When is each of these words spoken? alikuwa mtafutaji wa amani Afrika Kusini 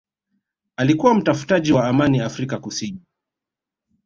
alikuwa 0.77 1.13
mtafutaji 1.15 1.73
wa 1.73 1.87
amani 1.87 2.19
Afrika 2.19 2.57
Kusini 2.57 3.01